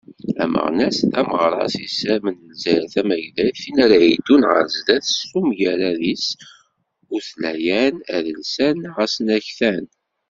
Ameɣnas 0.43 0.97
d 1.09 1.11
ameɣras, 1.21 1.73
yessarmen 1.81 2.37
Lezzayer 2.49 2.85
tamagdayt, 2.93 3.57
tin 3.61 3.77
ara 3.85 3.97
yeddun 4.01 4.43
ɣer 4.51 4.65
sdat 4.77 5.05
s 5.17 5.19
umgarad-is 5.39 6.25
utlayan 7.15 7.95
adelsan 8.15 8.75
neɣ 8.79 8.95
asnaktan. 9.05 9.85